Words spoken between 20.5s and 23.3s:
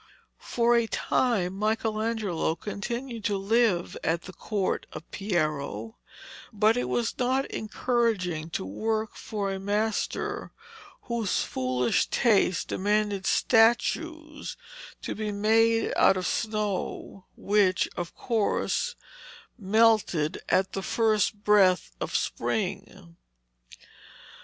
the first breath of spring.